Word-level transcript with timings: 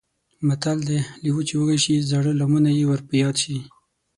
متل 0.47 0.79
دی: 0.87 0.99
لېوه 1.23 1.43
چې 1.47 1.55
وږی 1.59 1.79
شي 1.83 1.95
زاړه 2.09 2.31
لمونه 2.39 2.69
یې 2.77 2.83
ور 2.89 3.01
په 3.07 3.13
یاد 3.21 3.35
شي. 3.43 3.57